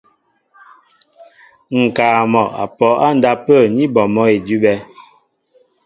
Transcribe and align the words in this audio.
Ŋ̀kaa 1.81 2.21
mɔ' 2.31 2.51
a 2.61 2.63
pɔ 2.77 2.87
á 3.05 3.07
ndápə̂ 3.17 3.57
ní 3.75 3.83
bɔ 3.93 4.03
mɔ́ 4.15 4.25
idʉ́bɛ̄. 4.35 4.75